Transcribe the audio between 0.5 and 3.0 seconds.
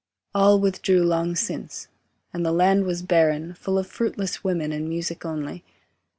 withdrew long since, and the land